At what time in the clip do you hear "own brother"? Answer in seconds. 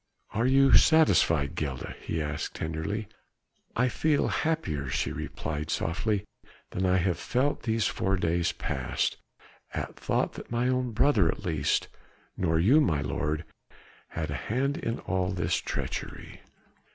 10.67-11.27